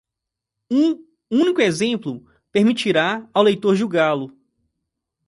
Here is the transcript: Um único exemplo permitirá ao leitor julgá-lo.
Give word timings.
Um 0.71 1.05
único 1.29 1.61
exemplo 1.61 2.25
permitirá 2.51 3.29
ao 3.35 3.43
leitor 3.43 3.75
julgá-lo. 3.75 4.35